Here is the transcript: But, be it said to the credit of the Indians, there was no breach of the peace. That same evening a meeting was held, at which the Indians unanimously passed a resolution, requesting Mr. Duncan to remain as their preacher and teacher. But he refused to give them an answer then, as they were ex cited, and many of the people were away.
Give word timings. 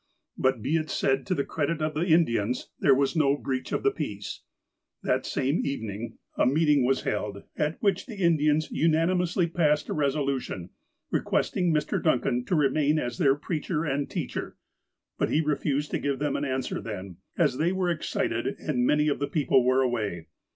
But, 0.35 0.63
be 0.63 0.77
it 0.77 0.89
said 0.89 1.27
to 1.27 1.35
the 1.35 1.45
credit 1.45 1.79
of 1.79 1.93
the 1.93 2.07
Indians, 2.07 2.71
there 2.79 2.95
was 2.95 3.15
no 3.15 3.37
breach 3.37 3.71
of 3.71 3.83
the 3.83 3.91
peace. 3.91 4.41
That 5.03 5.27
same 5.27 5.63
evening 5.63 6.17
a 6.35 6.47
meeting 6.47 6.83
was 6.83 7.03
held, 7.03 7.43
at 7.55 7.77
which 7.83 8.07
the 8.07 8.15
Indians 8.17 8.71
unanimously 8.71 9.45
passed 9.45 9.89
a 9.89 9.93
resolution, 9.93 10.71
requesting 11.11 11.71
Mr. 11.71 12.01
Duncan 12.01 12.45
to 12.45 12.55
remain 12.55 12.97
as 12.97 13.19
their 13.19 13.35
preacher 13.35 13.83
and 13.85 14.09
teacher. 14.09 14.57
But 15.19 15.29
he 15.29 15.39
refused 15.39 15.91
to 15.91 15.99
give 15.99 16.17
them 16.17 16.35
an 16.35 16.45
answer 16.45 16.81
then, 16.81 17.17
as 17.37 17.59
they 17.59 17.71
were 17.71 17.91
ex 17.91 18.09
cited, 18.09 18.55
and 18.57 18.87
many 18.87 19.07
of 19.07 19.19
the 19.19 19.27
people 19.27 19.63
were 19.63 19.81
away. 19.83 20.25